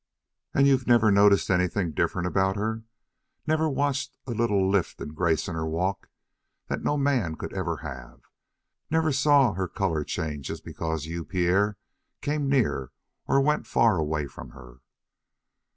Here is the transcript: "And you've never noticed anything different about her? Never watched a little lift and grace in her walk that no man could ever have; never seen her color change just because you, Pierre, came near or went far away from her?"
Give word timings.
"And 0.55 0.65
you've 0.65 0.87
never 0.87 1.11
noticed 1.11 1.51
anything 1.51 1.91
different 1.91 2.25
about 2.27 2.55
her? 2.55 2.81
Never 3.45 3.69
watched 3.69 4.17
a 4.25 4.31
little 4.31 4.67
lift 4.67 4.99
and 4.99 5.15
grace 5.15 5.47
in 5.47 5.53
her 5.53 5.67
walk 5.67 6.09
that 6.69 6.81
no 6.83 6.97
man 6.97 7.35
could 7.35 7.53
ever 7.53 7.77
have; 7.85 8.21
never 8.89 9.11
seen 9.11 9.53
her 9.53 9.67
color 9.67 10.03
change 10.03 10.47
just 10.47 10.65
because 10.65 11.05
you, 11.05 11.23
Pierre, 11.23 11.77
came 12.19 12.49
near 12.49 12.91
or 13.27 13.39
went 13.41 13.67
far 13.67 13.97
away 13.99 14.25
from 14.25 14.53
her?" 14.57 14.79